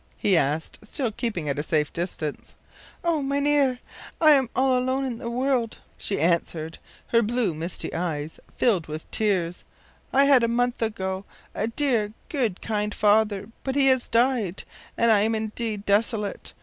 [0.17, 2.55] ”he asked, still keeping at a safe distance.
[3.03, 3.77] “O mynheer,
[4.19, 9.11] I am all alone in the world,” she answered, her blue misty eyes filled with
[9.11, 9.63] tears.
[10.11, 14.63] “I had a month ago a dear, good, kind father, but he has died,
[14.97, 16.53] and I am indeed desolate.